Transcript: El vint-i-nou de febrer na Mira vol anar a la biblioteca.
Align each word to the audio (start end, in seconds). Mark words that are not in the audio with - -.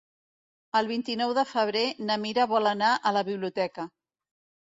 El 0.79 0.87
vint-i-nou 0.91 1.33
de 1.39 1.43
febrer 1.49 1.83
na 2.07 2.17
Mira 2.23 2.47
vol 2.53 2.69
anar 2.71 2.89
a 3.09 3.11
la 3.19 3.23
biblioteca. 3.27 3.87